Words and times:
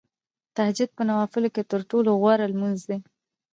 تهجد 0.55 0.89
په 0.97 1.03
نوافلو 1.09 1.49
کې 1.55 1.63
تر 1.71 1.81
ټولو 1.89 2.09
غوره 2.21 2.45
لمونځ 2.53 2.79
دی. 2.89 2.99